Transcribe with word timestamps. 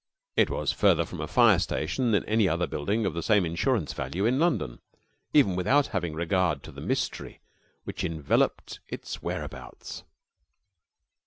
It 0.35 0.49
was 0.49 0.71
further 0.71 1.05
from 1.05 1.21
a 1.21 1.27
fire 1.27 1.59
station 1.59 2.09
than 2.09 2.25
any 2.25 2.49
other 2.49 2.65
building 2.65 3.05
of 3.05 3.13
the 3.13 3.21
same 3.21 3.45
insurance 3.45 3.93
value 3.93 4.25
in 4.25 4.39
London, 4.39 4.79
even 5.31 5.55
without 5.55 5.85
having 5.93 6.15
regard 6.15 6.63
to 6.63 6.71
the 6.71 6.81
mystery 6.81 7.39
which 7.83 8.03
enveloped 8.03 8.79
its 8.87 9.21
whereabouts. 9.21 10.01